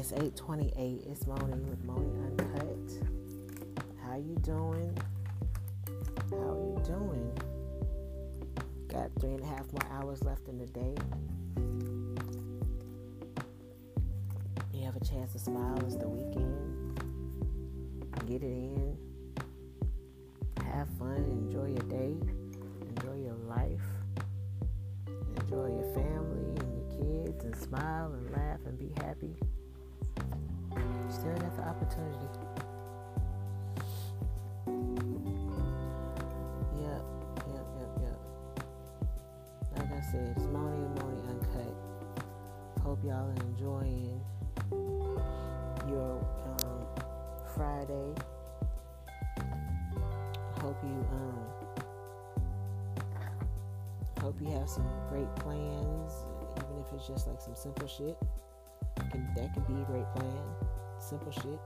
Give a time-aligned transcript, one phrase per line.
[0.00, 1.02] It's 828.
[1.10, 3.06] It's Moni with Moni Uncut.
[4.02, 4.96] How you doing?
[6.30, 7.30] How you doing?
[8.88, 10.94] Got three and a half more hours left in the day.
[14.72, 15.78] You have a chance to smile.
[15.84, 16.98] It's the weekend.
[18.26, 18.96] Get it in.
[20.64, 21.26] Have fun.
[21.44, 22.16] Enjoy your day.
[22.88, 23.84] Enjoy your life.
[25.42, 29.36] Enjoy your family and your kids and smile and laugh and be happy.
[31.10, 32.14] You still have the opportunity.
[36.78, 37.02] Yep,
[37.48, 38.18] yep, yep, yep.
[39.76, 41.74] Like I said, it's Moni and Moni Uncut.
[42.84, 44.20] Hope y'all are enjoying
[45.88, 46.24] your
[46.62, 46.86] um,
[47.56, 48.14] Friday.
[50.60, 51.38] Hope you um
[54.20, 56.12] hope you have some great plans,
[56.56, 58.16] even if it's just like some simple shit.
[59.10, 60.69] Can, that can be a great plan.
[61.00, 61.44] Simple shit.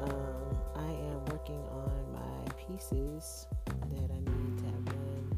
[0.00, 5.36] um, I am working on my pieces that I need to have done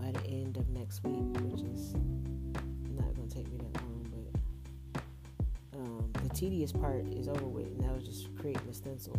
[0.00, 1.94] by the end of next week, which is
[2.96, 4.04] not going to take me that long,
[4.92, 5.02] but
[5.78, 7.66] um, the tedious part is over with.
[7.66, 9.16] And now it's just creating a stencil.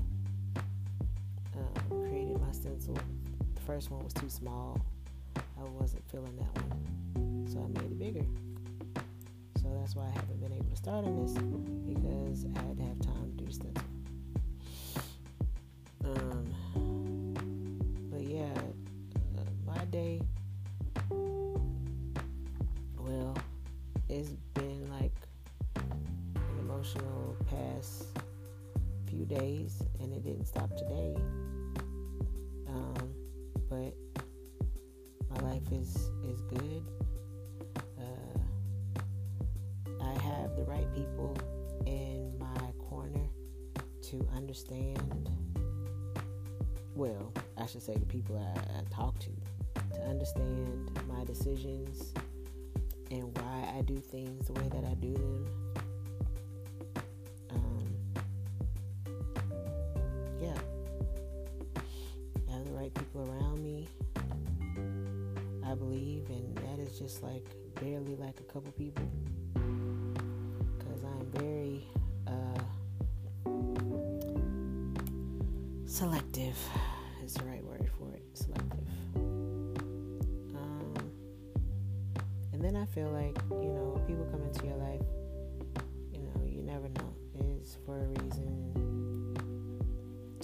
[1.55, 2.97] Um, created my stencil.
[3.55, 4.85] The first one was too small.
[5.37, 8.25] I wasn't feeling that one, so I made it bigger.
[9.89, 12.99] That's why I haven't been able to start on this because I had to have
[12.99, 13.83] time to do stuff.
[16.05, 17.33] Um,
[18.11, 18.53] but yeah,
[19.35, 20.21] uh, my day.
[22.99, 23.35] Well,
[24.09, 25.15] it's been like
[25.77, 26.05] an
[26.59, 28.09] emotional past
[29.07, 31.15] few days, and it didn't stop today.
[32.67, 33.11] Um,
[33.67, 33.95] but
[35.31, 36.83] my life is is good.
[40.41, 41.35] Have the right people
[41.85, 43.27] in my corner
[44.01, 45.29] to understand.
[46.95, 49.29] Well, I should say the people I, I talk to
[49.95, 52.13] to understand my decisions
[53.11, 55.45] and why I do things the way that I do them.
[57.51, 57.87] Um,
[60.41, 60.57] yeah,
[62.47, 63.87] I have the right people around me.
[65.65, 67.45] I believe, and that is just like
[67.79, 69.09] barely like a couple people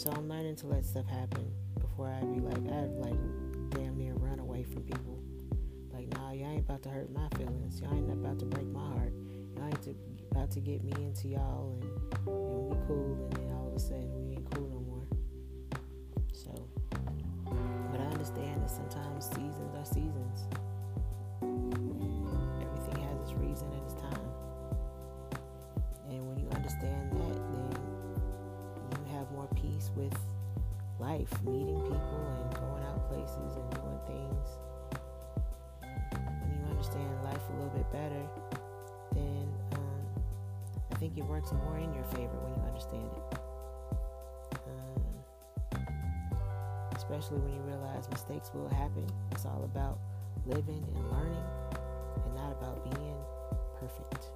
[0.06, 3.18] So I'm learning to let stuff happen before I be like I'd like
[3.72, 5.20] damn near run away from people.
[5.92, 7.82] Like, nah, y'all ain't about to hurt my feelings.
[7.82, 9.14] Y'all ain't about to break my heart.
[9.58, 9.96] Y'all ain't to,
[10.30, 11.84] about to get me into y'all and,
[12.28, 15.08] and we cool and then all of a sudden we ain't cool no more.
[16.34, 16.54] So,
[17.92, 20.46] but I understand that sometimes seasons are seasons.
[21.42, 24.30] And everything has its reason and its time.
[26.12, 27.05] And when you understand
[31.16, 34.48] life, meeting people and going out places and doing things.
[36.12, 38.24] When you understand life a little bit better,
[39.14, 40.02] then um,
[40.92, 43.40] I think it works more in your favor when you understand it.
[44.68, 45.04] Um,
[46.98, 49.08] especially when you realize mistakes will happen.
[49.32, 50.00] It's all about
[50.46, 51.48] living and learning
[52.26, 53.18] and not about being
[53.80, 54.32] perfect.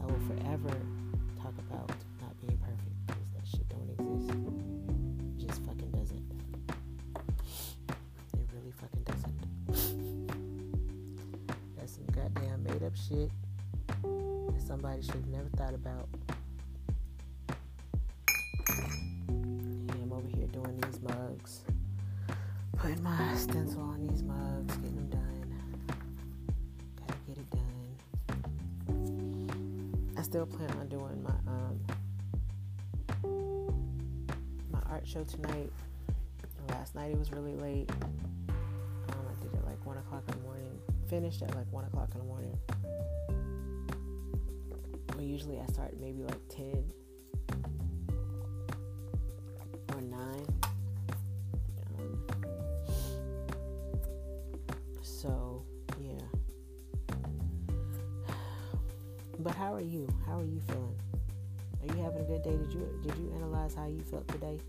[0.00, 0.76] I will forever
[1.40, 1.88] talk about
[2.20, 2.91] not being perfect
[12.92, 13.30] up shit
[13.86, 16.08] that somebody should have never thought about.
[18.68, 21.62] Yeah, I'm over here doing these mugs.
[22.76, 25.54] Putting my stencil on these mugs, getting them done.
[27.00, 27.96] Gotta get it done.
[30.18, 31.80] I still plan on doing my um
[34.70, 35.70] my art show tonight.
[36.68, 37.90] Last night it was really late.
[37.90, 40.78] Um, I did it like one o'clock in the morning.
[41.08, 42.56] Finished at like one o'clock in the morning.
[45.32, 46.92] Usually I start maybe like ten
[49.94, 50.46] or nine.
[51.98, 52.22] Um,
[55.00, 55.64] so
[55.98, 56.20] yeah.
[59.38, 60.06] But how are you?
[60.26, 60.98] How are you feeling?
[61.80, 62.58] Are you having a good day?
[62.58, 64.60] Did you did you analyze how you felt today?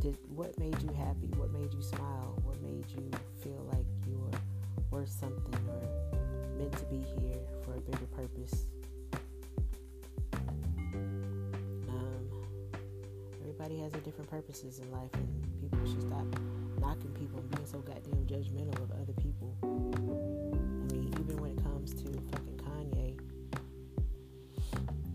[0.00, 1.28] Did what made you happy?
[1.36, 2.40] What made you smile?
[2.42, 3.10] What made you
[13.92, 16.26] has different purposes in life, and people should stop
[16.80, 19.54] knocking people and being so goddamn judgmental of other people.
[19.62, 23.18] I mean, even when it comes to fucking Kanye,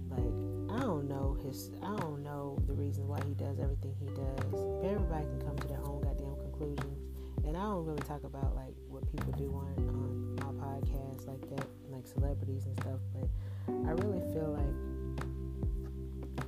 [0.09, 4.07] like I don't know his, I don't know the reason why he does everything he
[4.07, 4.53] does.
[4.83, 7.03] Everybody can come to their own goddamn conclusions,
[7.45, 11.41] and I don't really talk about like what people do on on my podcast like
[11.55, 12.99] that, like celebrities and stuff.
[13.13, 13.27] But
[13.67, 14.77] I really feel like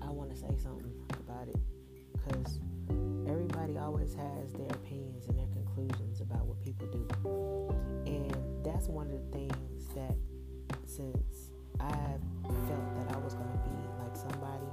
[0.01, 0.93] I want to say something
[1.27, 1.59] about it
[2.25, 2.59] because
[3.27, 7.07] everybody always has their opinions and their conclusions about what people do.
[8.05, 10.15] And that's one of the things that
[10.85, 12.17] since I
[12.67, 14.69] felt that I was going to be like somebody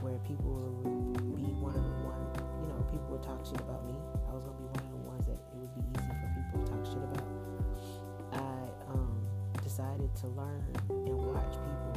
[0.00, 0.50] where people
[0.84, 2.22] would be one of the one,
[2.62, 3.94] you know, people would talk shit about me.
[4.28, 6.28] I was going to be one of the ones that it would be easy for
[6.34, 7.28] people to talk shit about.
[8.34, 9.14] I um,
[9.62, 11.94] decided to learn and watch people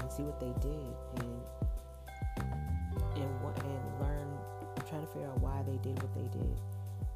[0.00, 1.29] and see what they did and
[5.12, 6.56] figure out why they did what they did.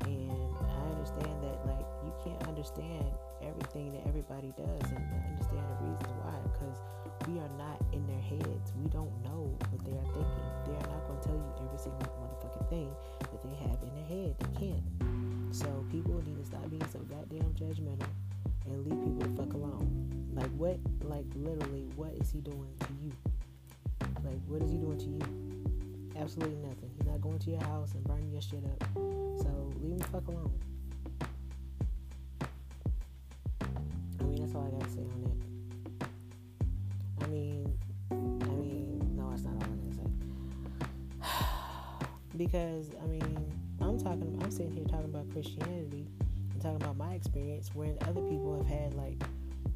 [0.05, 0.31] And
[0.69, 3.09] I understand that like you can't understand
[3.41, 6.77] everything that everybody does and understand the reasons why because
[7.29, 8.73] we are not in their heads.
[8.77, 10.49] We don't know what they are thinking.
[10.67, 13.93] They are not going to tell you every single motherfucking thing that they have in
[13.97, 14.37] their head.
[14.39, 14.85] They can't.
[15.55, 18.09] So people need to stop being so goddamn judgmental
[18.67, 19.89] and leave people the fuck alone.
[20.35, 20.79] Like what?
[21.03, 23.13] Like literally, what is he doing to you?
[24.25, 25.54] Like what is he doing to you?
[26.17, 26.91] Absolutely nothing.
[26.97, 28.89] He's not going to your house and burning your shit up.
[28.95, 30.53] So leave him the fuck alone.
[34.21, 35.23] I mean, that's all I gotta say on
[35.99, 37.25] that.
[37.25, 37.79] I mean,
[38.11, 40.09] I mean, no, that's not all I gotta say.
[42.37, 46.07] because I mean, I'm talking, I'm sitting here talking about Christianity
[46.53, 49.21] and talking about my experience, when other people have had like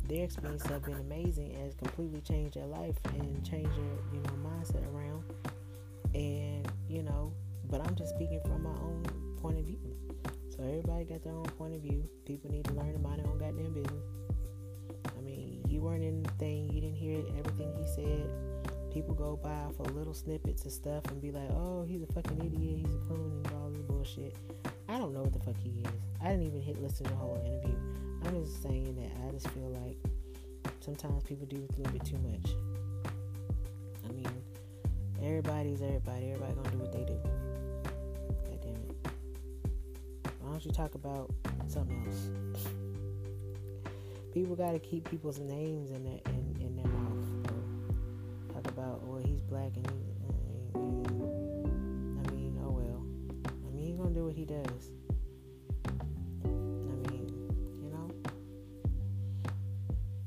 [0.09, 4.21] their experience have been amazing and has completely changed their life and changed their, you
[4.21, 4.98] know, mindset around
[7.71, 9.05] but i'm just speaking from my own
[9.41, 9.79] point of view.
[10.51, 12.09] So everybody got their own point of view.
[12.27, 14.05] People need to learn to mind their own goddamn business.
[15.17, 16.71] I mean you weren't in the thing.
[16.73, 18.29] You didn't hear everything he said.
[18.93, 22.39] People go by for little snippets of stuff and be like oh he's a fucking
[22.39, 22.79] idiot.
[22.85, 24.35] He's a coon and all this bullshit.
[24.89, 25.93] I don't know what the fuck he is.
[26.21, 27.77] I didn't even hit listen to the whole interview.
[28.25, 29.97] I'm just saying that i just feel like
[30.81, 32.51] sometimes people do a little bit too much.
[34.09, 34.29] I mean
[35.23, 36.31] Everybody's everybody.
[36.31, 37.38] Everybody gonna do what they do.
[40.59, 41.33] Don't you talk about
[41.69, 42.31] something else?
[44.35, 47.53] People gotta keep people's names in their in, in their mouth.
[48.53, 49.93] Talk about oh he's black and he.
[50.75, 53.07] I mean, oh well.
[53.47, 54.91] I mean, he's gonna do what he does.
[55.85, 57.31] I mean,
[57.81, 58.11] you know.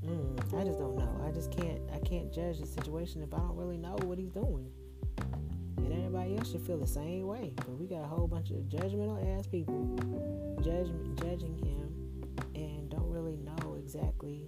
[0.06, 1.26] Mm, I just don't know.
[1.28, 1.82] I just can't.
[1.94, 4.72] I can't judge the situation if I don't really know what he's doing
[6.22, 7.54] everybody else should feel the same way.
[7.56, 9.98] But we got a whole bunch of judgmental ass people
[10.62, 11.90] judge, judging him
[12.56, 14.48] and don't really know exactly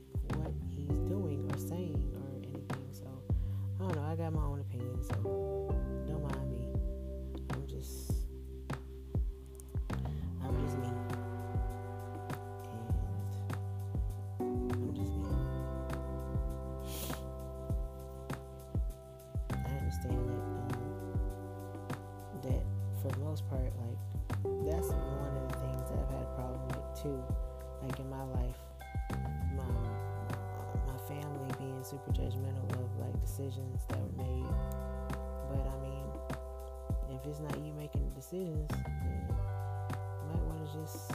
[27.03, 27.21] too.
[27.83, 28.57] Like in my life,
[29.57, 29.65] my
[30.87, 34.45] my family being super judgmental of like decisions that were made.
[35.49, 36.07] But I mean,
[37.11, 39.35] if it's not you making the decisions, then you
[40.29, 41.11] might want to just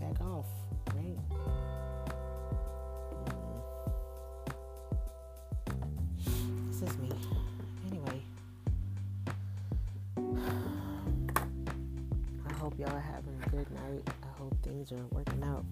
[0.00, 0.46] back off,
[0.94, 1.18] right?
[3.26, 3.60] Mm.
[6.70, 7.10] This is me.
[7.90, 8.22] Anyway,
[12.48, 13.29] I hope y'all are having
[14.40, 15.64] hope things are working out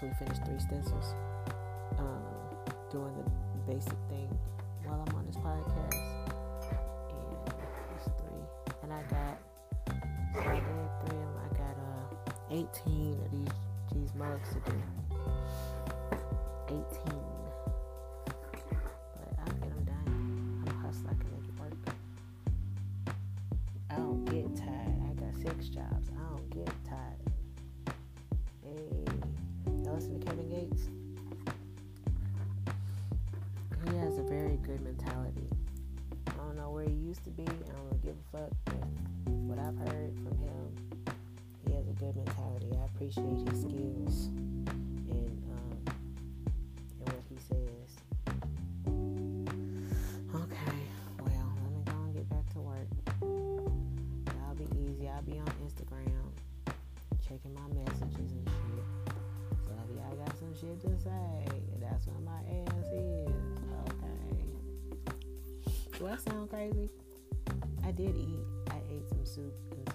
[0.00, 1.14] actually finished three stencils.
[1.98, 2.22] Um,
[2.90, 4.28] doing the basic thing
[4.84, 5.94] while I'm on this podcast.
[7.10, 7.52] And
[7.96, 8.44] it's three.
[8.82, 9.38] And I got
[10.34, 10.64] so I did
[11.04, 11.36] three of them.
[11.44, 13.54] I got uh 18 of these
[13.92, 14.76] these mugs to do.
[17.04, 17.19] 18.
[34.70, 35.48] Good mentality.
[36.28, 37.42] I don't know where he used to be.
[37.42, 38.50] I don't really give a fuck.
[38.66, 38.84] But
[39.26, 40.76] what I've heard from him,
[41.66, 42.68] he has a good mentality.
[42.78, 44.26] I appreciate his skills
[45.10, 45.76] and um,
[47.00, 47.98] and what he says.
[50.36, 50.78] Okay,
[51.18, 52.86] well, let me go and get back to work.
[54.46, 55.08] I'll be easy.
[55.08, 56.30] I'll be on Instagram,
[57.26, 58.84] checking my messages and shit.
[59.66, 61.49] So if y'all got some shit to say,
[66.10, 66.90] I sound crazy?
[67.84, 68.44] I did eat.
[68.68, 69.89] I ate some soup and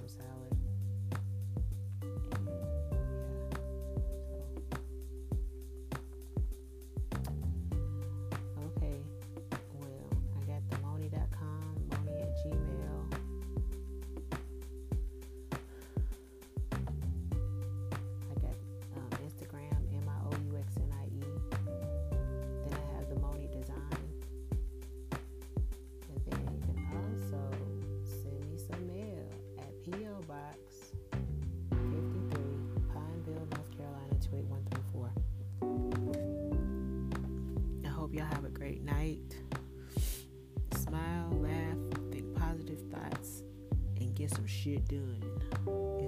[44.65, 46.04] Smile, laugh,